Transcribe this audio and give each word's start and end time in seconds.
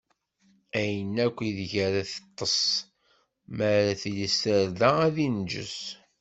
Ayen 0.79 1.15
akk 1.25 1.37
ideg 1.49 1.73
ara 1.85 2.01
teṭṭeṣ 2.11 2.57
mi 3.55 3.65
ara 3.77 3.93
tili 4.01 4.27
s 4.33 4.35
tarda, 4.43 4.89
ad 5.07 5.17
inǧes. 5.27 5.77